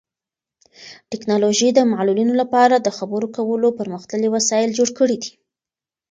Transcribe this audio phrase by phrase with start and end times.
[1.11, 5.31] ټیکنالوژي د معلولینو لپاره د خبرو کولو پرمختللي وسایل جوړ کړي دي.